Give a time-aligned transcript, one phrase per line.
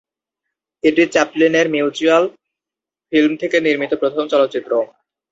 [0.83, 2.23] এটি চ্যাপলিনের mutual
[3.11, 4.71] film থেকে নির্মিত প্রথম চলচ্চিত্র।